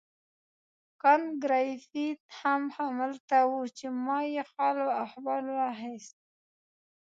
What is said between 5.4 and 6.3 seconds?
واخیست.